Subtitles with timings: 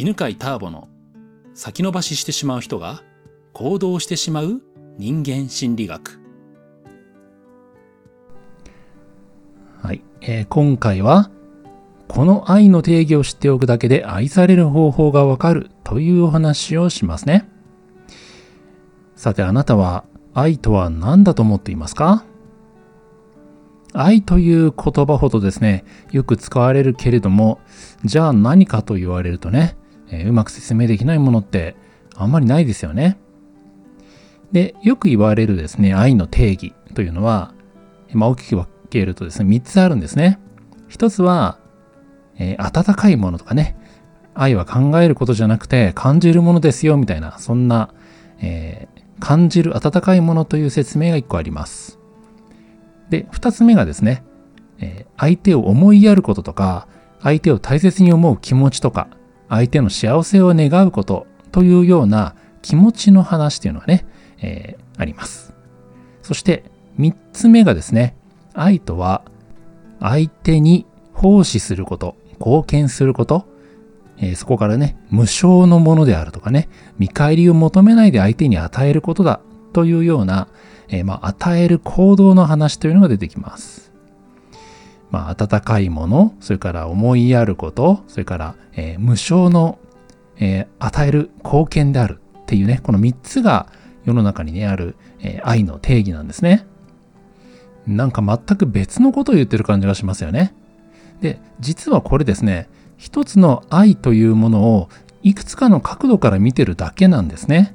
[0.00, 0.88] 犬飼ターボの
[1.52, 3.02] 先延ばししてしまう人が
[3.52, 4.62] 行動してしまう
[4.96, 6.18] 人間心理学。
[9.82, 11.30] はい、えー、今回は
[12.08, 17.46] この愛の定義を知っておくだけで愛される方法がわかるというお話をしますね。
[19.16, 22.24] さてあなたは愛とは何だと思っていますか？
[23.92, 27.60] 愛という言葉ほどですね、よく使われるけれども、
[28.02, 29.76] じゃあ何かと言われるとね、
[30.10, 31.76] えー、うまく説明できないものって
[32.16, 33.18] あんまりないですよね。
[34.52, 37.54] で、よく言われるですね、愛の定義というのは、
[38.12, 40.40] まあ、大きく分けるとですね、3つあるんですね。
[40.90, 41.58] 1つは、
[42.38, 43.76] えー、温かいものとかね、
[44.34, 47.94] 愛は考えることじゃなくて感じるものですよみたいな、そんな、
[48.40, 51.98] えー、感じる温かいものという説明が1個あります。
[53.10, 54.24] で、2つ目がですね、
[54.78, 56.88] えー、相手を思いやることとか、
[57.22, 59.08] 相手を大切に思う気持ちとか、
[59.50, 64.06] 相手の幸せを願うことというような気持ちの話というのがね、
[64.40, 65.52] えー、あります。
[66.22, 66.64] そして
[66.98, 68.16] 3つ目がですね、
[68.54, 69.22] 愛とは
[69.98, 73.46] 相手に奉仕すること、貢献すること、
[74.18, 79.40] えー、そこからね、無償のものであるとかね、見返りを求めないで相手に与えることだ
[79.72, 80.48] というような、
[80.88, 83.89] えー、まあ、与える行動の話というのが出てきます。
[85.10, 89.78] まあ、温かいもの、それから思いやること、それから、えー、無償の、
[90.42, 93.66] え与える貢献であるっていうね、この3つが
[94.06, 96.66] 世の中にね、ある、え愛の定義なんですね。
[97.86, 100.54] なんか全く別のことを言ってる感じがしますよね。
[101.20, 104.88] で、実はこれですね、一つの愛というものを
[105.22, 107.74] いくつかの角度から見てるだけなんですね。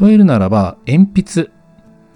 [0.00, 1.50] 例えるならば、鉛筆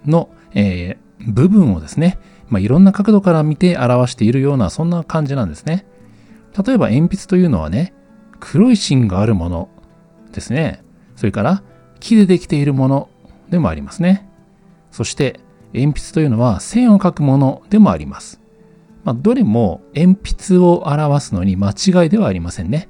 [0.06, 5.86] の、えー、部分をですね、まあ、いろんな角度から見て表しているような、そんな感じなんですね。
[6.64, 7.94] 例えば鉛筆というのはね、
[8.40, 9.68] 黒い芯があるもの
[10.32, 10.84] ですね。
[11.16, 11.62] それから
[12.00, 13.08] 木でできているもの
[13.50, 14.28] でもありますね。
[14.90, 15.40] そして
[15.72, 18.40] 鉛筆というのは線を描くものでもあります。
[19.04, 22.88] まあ、どれも鉛筆を表すのに間違いではありませんね。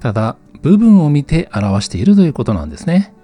[0.00, 3.14] ただ、部分を見て表しているということなんですね。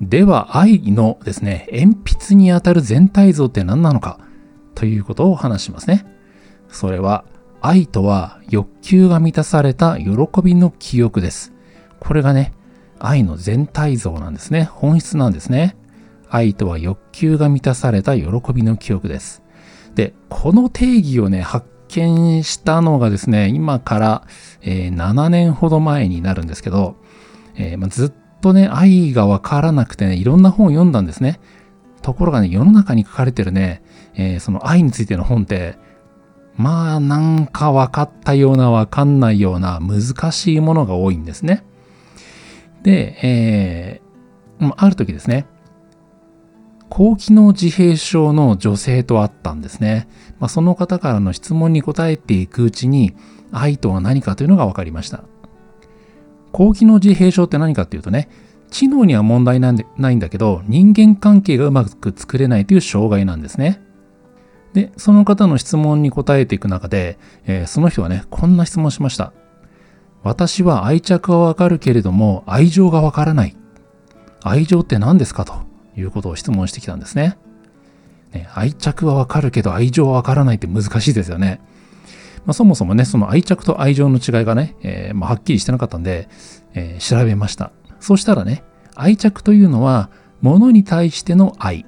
[0.00, 4.18] では、愛のですね、鉛筆にあたる全体像って何なのか
[4.74, 6.06] ということを話しますね。
[6.68, 7.24] それは、
[7.60, 10.08] 愛とは欲求が満たされた喜
[10.42, 11.52] びの記憶です。
[11.98, 12.54] これがね、
[12.98, 14.64] 愛の全体像なんですね。
[14.64, 15.76] 本質なんですね。
[16.30, 19.42] 愛とは欲求が満たされた喜びの記憶です。
[19.94, 24.22] で、この定義をね、発見したのがですね、今から、
[24.62, 26.96] えー、7年ほど前になるんですけど、
[27.56, 31.40] えー、ま、ずっとね、愛がわからなくてね、いろんな本を読んだんですね。
[32.02, 33.82] ところがね、世の中に書かれてるね、
[34.14, 35.76] えー、その愛についての本って、
[36.56, 41.64] まあ、なんか分かったような分かんないような難しいものが多いんですね。
[42.82, 45.46] で、えー、ある時ですね、
[46.88, 50.08] 高機能自閉症の女性と会ったんですね。
[50.38, 53.14] まあ、その方からの質問に答えていくうちに、
[53.52, 55.24] 愛とは何かというのが分かりました。
[56.52, 58.28] 高機能自閉症って何かっていうとね、
[58.70, 63.82] 知能には問題なんでないんだけど、人間関係がうまく作れないという障害なんですね。
[64.72, 69.32] で、その方の質問に答えていく中で、えー、その人はね、こんな質問しました。
[70.22, 73.56] 私は愛着はわかるけれども、愛情がわからない。
[74.44, 75.44] 愛情って何ですか？
[75.44, 75.54] と
[75.96, 77.36] いうことを質問してきたんですね。
[78.32, 81.60] ね愛着はわかるけど愛情はわからないって難しいですよね。
[82.46, 86.28] まあ、そもそもね、その愛着と愛情の違いがね、えー、まあ、はっきりしてなかったんで、
[86.74, 87.72] えー、調べました。
[88.00, 88.64] そうしたらね、
[88.94, 91.86] 愛着というのは物に対しての愛。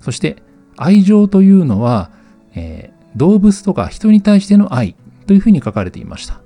[0.00, 0.42] そして
[0.76, 2.10] 愛情というのは、
[2.54, 4.96] えー、動物とか人に対しての愛
[5.26, 6.40] というふうに書かれていました。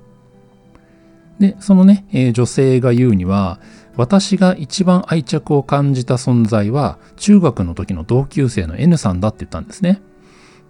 [1.39, 3.59] で、そのね、えー、女性が言うには、
[3.95, 10.01] 私が一番愛着を感じた存在は、中学の時の同級生の N さんだって言ったんですね。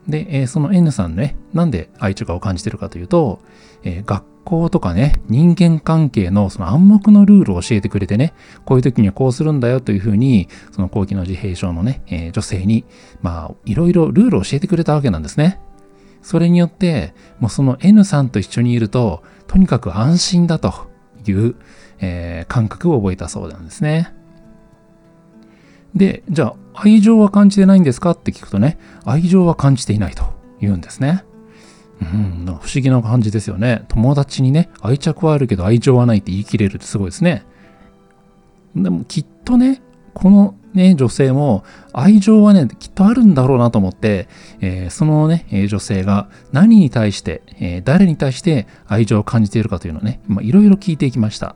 [0.07, 3.39] で、えー、その N さんね、なんで愛着を感じてるかというと、
[3.83, 8.33] えー、学校とかね、人間関係のその暗黙のルールを教えてくれてね、
[8.65, 12.85] こういう時にはこうするんだよというふうに、その後期の自閉症のね、えー、女性に、
[13.21, 15.59] まあ、いろいろルールを教えてくれたわけなんですね。
[16.21, 20.73] それによって、もうその N さんと一緒にいると、とにかく安心だと
[21.25, 21.55] いう、
[21.99, 24.13] えー、感覚を覚えたそうなんですね。
[25.95, 30.23] で、じゃあ、愛情は感じてないんですかって聞くとね、愛情は感じていないと
[30.61, 31.25] 言うんですね。
[32.01, 33.83] うん、不思議な感じですよね。
[33.89, 37.45] 友達にね、愛着はあるけど愛情はないって言い切れるってすごいですね。
[38.75, 39.81] でもきっとね、
[40.13, 44.29] このね、女性も愛情はね、きっとあるんだろうなと思って、
[44.61, 51.55] えーそのね、女性が何に対して、えー誰に対して愛情を感じているかというのをね、いろいろ聞いていきました。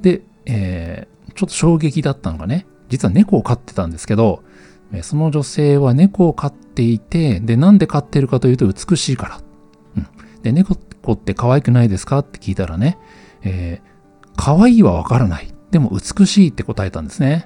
[0.00, 4.42] で、えーちょっと衝撃だったのがね、実は猫を飼ってたんですけど、
[5.02, 9.40] その女性は猫を飼っていて、で、なんで飼ってるかというと美しいから。
[9.96, 10.06] うん。
[10.42, 10.74] で、猫
[11.12, 12.98] って可愛くないですかって聞いたらね、
[13.42, 13.90] えー
[14.42, 15.52] 可愛いはわからない。
[15.70, 17.44] でも美しいって答えたんですね。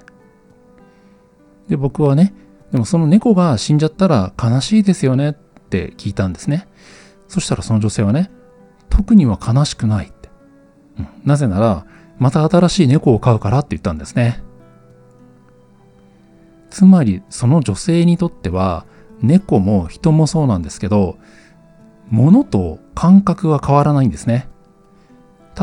[1.67, 2.33] で、僕はね、
[2.71, 6.69] でもその猫が死んじゃったら悲しいですよねって聞いたんですね。
[7.27, 8.31] そしたらその女性はね、
[8.89, 10.29] 特には悲しくないって。
[10.99, 11.85] うん、なぜなら、
[12.17, 14.41] また新しい猫を飼うからって言ったんですね。
[16.75, 18.85] つまり、その女性にとっては、
[19.21, 21.17] 猫も人もそうなんですけど、
[22.09, 24.49] 物と感覚は変わらないんですね。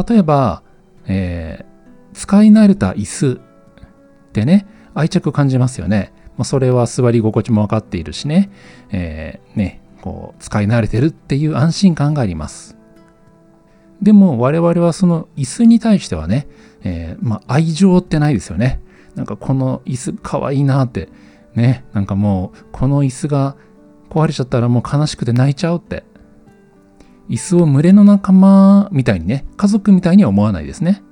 [0.09, 0.62] 例えば、
[1.05, 1.73] えー
[2.14, 6.14] 使い慣れた椅子ってね、愛着感じますよね。
[6.38, 8.50] まそれは座り心地も分かっているしね、
[8.91, 12.79] えーね、こう、使い慣れてるっていう安心感があります。
[14.00, 16.47] でも我々はその椅子に対してはね、
[16.85, 18.81] えーまあ愛情ってないですよね。
[19.14, 21.09] なんかこの椅子かわいいなって、
[21.55, 23.56] ね、なんかもうこの椅子が
[24.11, 26.05] 壊れちゃったらもう悲しくて泣いちゃうって。
[27.29, 31.03] 椅子を群れの仲間みたいにね、家族みたいには思わないですね。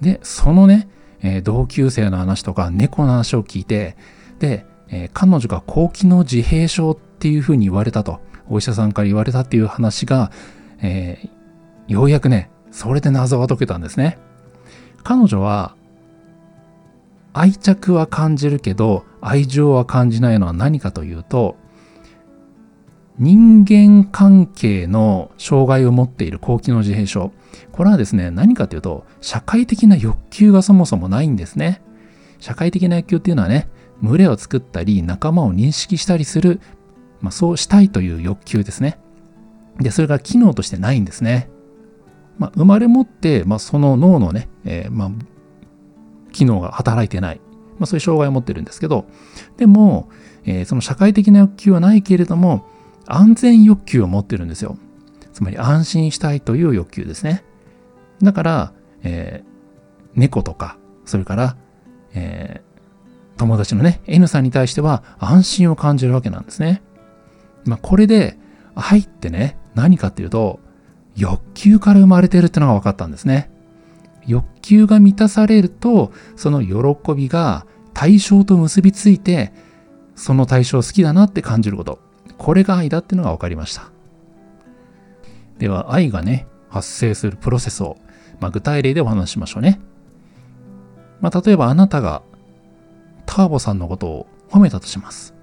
[0.00, 0.88] で、そのね、
[1.22, 3.96] えー同級生の話とか猫の話を聞いて、
[4.38, 10.30] で、えー彼女が高機能自閉症っていうふうに言われたと、お医者さんから言われたっていう話が、
[10.82, 14.18] えーようやくね、それで謎が解けたんですね。
[15.04, 15.74] 彼女は、
[17.32, 21.56] 愛着は感じるけど、愛情は感じないのは何かというと、
[23.18, 27.32] 人間関係の障害を持っている高機能自閉症。
[27.70, 31.82] これはですね、何かというと、社会的な欲求がそもそもないんですね。
[32.38, 33.68] 社会的な欲求っていうのはね、
[34.02, 36.60] 群れを作ったり、仲間を認識したりする、
[37.20, 38.98] まあ、そうしたいという欲求ですね。
[39.78, 41.48] で、それが機能としてないんですね。
[42.38, 45.10] まあ、生まれ持って、まあ、その脳のね、えーまあ、
[46.32, 47.40] 機能が働いてない。
[47.78, 49.06] まあ、そういう障害を持ってるんですけど、
[49.56, 50.08] でも、
[50.44, 52.66] えーその社会的な欲求はないけれども、
[53.06, 54.76] 安全欲求を持ってるんですよ。
[55.32, 57.44] つまり安心したいという欲求ですね。
[58.22, 59.52] だから、えー
[60.14, 60.76] 猫とか、
[61.06, 61.56] それから、
[62.14, 62.72] えー
[63.38, 66.82] 友達のね、N さんに対しては安心を感じるわけなんですね。
[67.64, 68.38] まあ、これで、
[68.74, 70.60] 愛ってね、何かっていうと、
[71.16, 73.50] 欲求から生まれてるってのが分かったんですね。
[74.26, 79.52] 欲求が満たされると、その喜びが対象と結びついて、
[80.14, 81.98] その対象好きだなって感じること。
[82.38, 83.90] これが愛だってのが分かりました。
[85.58, 87.98] では、愛がね、発生するプロセスを、
[88.40, 89.80] まあ、具体例でお話ししましょうね。
[91.20, 92.22] まあ、例えばあなたが
[93.26, 95.34] ターボさんのことを褒めたとします。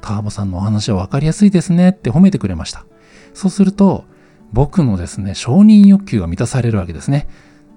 [0.00, 2.86] ターボさんのお話は分かりやすいですねって褒めてくれました。
[3.34, 4.04] そうすると、
[4.52, 7.28] 僕のですね、承認欲求が満たされるわけですね。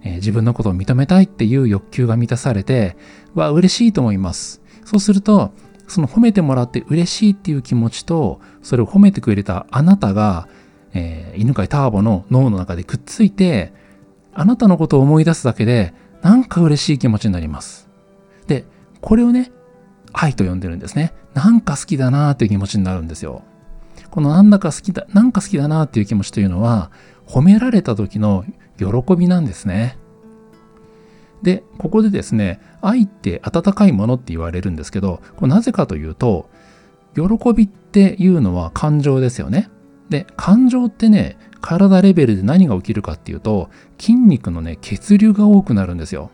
[0.04, 2.98] えー自分のことを認めたいっていう欲求が満たされて、
[3.34, 4.62] わ、嬉しいと思います。
[4.86, 5.52] そうすると、
[5.88, 10.48] その褒めてもらって嬉しいっていう気持ちと、それを褒めてくれたあなたが、
[10.94, 13.74] えー犬飼ターボの脳の中でくっついて、
[14.34, 17.90] あなたのことを思い出すだけで、なんか嬉しい気持ちになります。
[18.48, 18.66] で、
[19.02, 19.52] これをね、
[20.12, 21.14] 愛と呼んでるんですね。
[21.34, 23.44] なんか好きだなーっていう気持ちになるんですよ。
[24.10, 26.92] このなんだか好きだ、なんか好きだなーっていう気持ちというのは、
[27.28, 28.44] 褒められた時の
[28.86, 29.98] 喜びなんですね。
[31.42, 36.50] で、ここでですね、愛って温かいものって言われるんですけど、これなぜかというと、
[37.16, 39.70] 喜びっていうのは感情ですよね。
[40.10, 43.70] で、感情ってね、体レベルで何が起きるかっていうと、
[44.00, 46.32] 筋肉のね、血流が多くなるんですよ。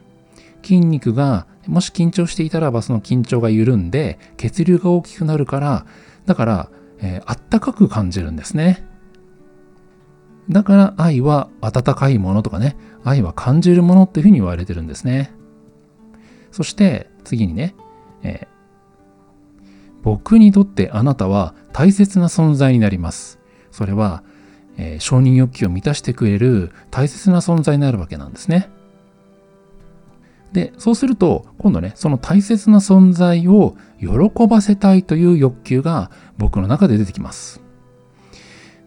[0.64, 5.86] 筋肉が、もし緊張していたらばその緊張が緩んで、血流が大きくなるから、
[6.26, 8.84] だから、えーあったかく感じるんですね。
[10.50, 15.32] だから愛は温かいものとかね、愛は感じるものっていうふうに言われてるんですね。
[16.52, 17.76] そして次にね、
[18.24, 18.56] えー
[20.04, 23.40] 僕にとってあなたは大切な存在になります。
[23.72, 24.24] それは、
[24.78, 28.70] えー承認欲求を満たしてくれる大切な存在になるわけなんですね。
[30.54, 37.65] で、そうすると、今度ね、その大切な存在を喜ばせたいという欲求が僕の中で出てきます。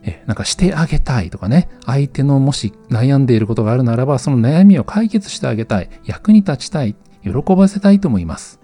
[0.02, 8.60] え、なんかしてあげたいとかね、相手のもし悩んでいることがあるならば、その悩みを解決してあげたい、役に立ちたい、喜ばせたいと思います。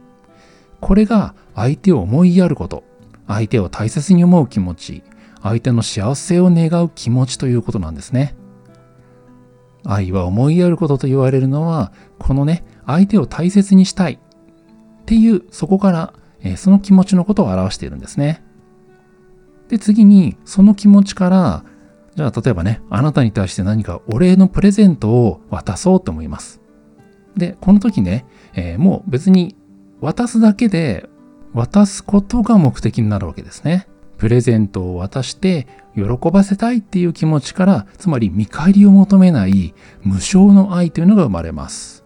[0.80, 2.84] これが相手を思いやること、
[3.26, 5.02] 相手を大切に思う気持ち、
[5.42, 8.34] 相手の幸せを願う気持ちということなんですね。
[9.84, 14.14] 愛は思いやることと言われるのは、このね、相手を大切にしたい。
[14.14, 18.42] っていう、そこから、えその気持ちのことを表しているんですね。
[19.68, 21.64] で、次に、その気持ちから、
[22.16, 26.60] じゃあ、例えばね、あなたに対して何かお礼のプレゼントを渡そうと思います。
[27.36, 29.56] で、この時ね、えーもう別に
[30.00, 31.08] 渡すだけで、
[31.52, 33.86] 渡すことが目的になるわけですね。
[34.18, 42.04] プレゼントを渡して喜ばせたいっていう気持ちから、つまり見返りを求めない無償の愛というのが生まれます。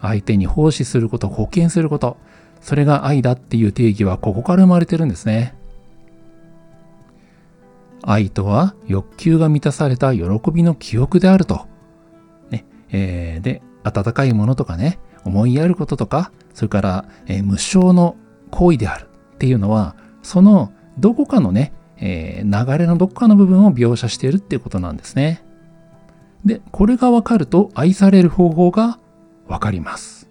[0.00, 2.16] 相手に奉仕すること、貢献すること、
[2.60, 5.54] それが愛だっていう定義はここから生まれてるんですね。
[8.02, 11.66] 愛とは欲求が満たされた喜びの記憶であると。
[12.50, 18.16] ね、えーで、温かいものとかね、思いやることとか、それから、えー無償の
[18.50, 25.44] 行為であるっていうのは、そのどこかのね、えー流れのどこかの部分を描写しているっていうことなんですね。
[26.44, 28.98] で、これがわかると愛される方法が
[29.48, 30.28] わかります。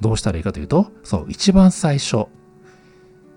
[0.00, 2.26] どうしたらいいかというと、そう、一番最初、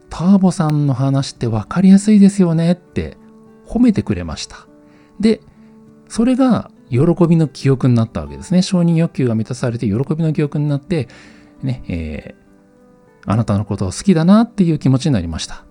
[0.10, 3.18] ターボさんの話ってわかりやすいですよねって
[3.74, 4.68] 褒めてくれました。
[5.20, 5.42] で、
[6.08, 8.62] それが喜びの記憶になったわけですね。
[8.62, 11.08] 承認欲求が満たされて喜びの記憶になって、
[11.62, 12.44] ね、えー
[13.26, 15.64] あなたのことを好きだなっていう気持ちになりました。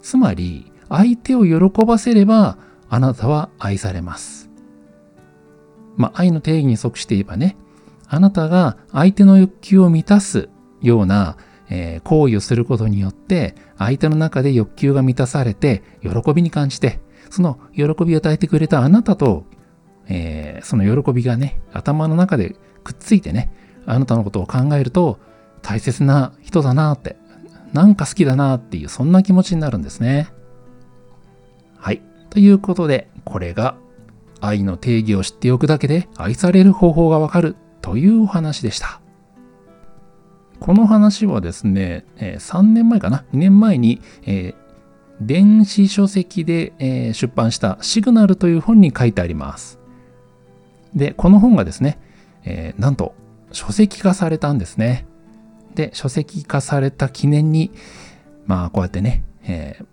[0.00, 4.50] つまり、相手を喜ばせれば、あなたは愛されます。
[5.96, 7.56] まあ、愛の定義に即して言えばね、
[8.08, 10.50] あなたが相手の欲求を満たす
[10.80, 11.36] ような、
[11.72, 17.00] えー行為をすることによって、相手の中で欲求が満たされて、喜びに感じて、
[17.30, 19.44] その喜びを与えてくれたあなたと、
[20.08, 23.50] えーその喜びがね、頭の中でくっついてね、
[23.86, 25.18] あなたのことを考えると、
[25.62, 27.16] 大切な人だなって、
[27.72, 30.28] なんか好きだなっていう、そんな気持ちになるんですね。
[31.78, 32.02] はい。
[32.28, 33.76] ということで、これが
[34.40, 39.01] 愛の定義を知っておくだけで愛される方法がわかるというお話でした。
[40.62, 44.54] この話はですね、え3年前かな ?2 年前に、え
[45.20, 49.80] 電子書籍で、え出版したシグナルという本に書いてあります。
[50.94, 51.98] で、この本がですね、
[52.44, 53.16] えなんと
[53.50, 55.04] 書籍化されたんですね。
[55.74, 57.72] で、書籍化された記念に、
[58.46, 59.86] まあこうやってね、えー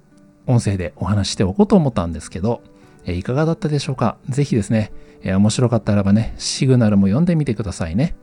[0.45, 2.61] 音声でお話ししておこうと思ったんですけど、
[3.05, 4.17] えーいかがだったでしょうか？
[4.29, 4.91] ぜひですね、
[5.23, 8.15] えー面白かったらばね、シグナルも読んでみてくださいね。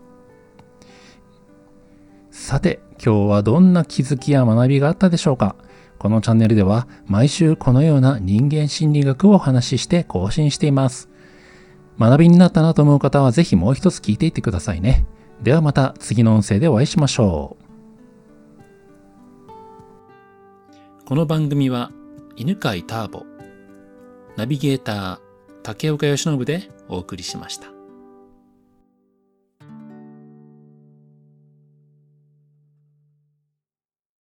[2.38, 5.57] さて、今日はどんな気づきや学びがあったでしょうか？
[5.99, 11.09] このチャンネルでは毎週このような人間心理学をお話しして更新しています。
[11.99, 15.07] 学びになったなと思う方はぜひもう一つ聞いていってくださいね。
[15.43, 17.57] ではまた次の音声でお会いしましょ
[21.00, 21.07] う。
[21.07, 21.90] この番組は
[22.37, 23.25] 犬飼ターボ、
[24.37, 25.19] ナビゲーター
[25.62, 27.75] 竹岡由伸でお送りしました。